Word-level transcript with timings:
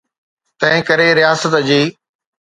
تنهنڪري 0.61 1.09
رياست 1.19 1.43
جي. 1.69 1.81